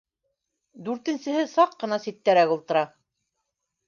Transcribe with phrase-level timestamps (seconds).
[0.87, 2.83] Дүртенсеһе саҡ ҡына ситтәрәк ултыра.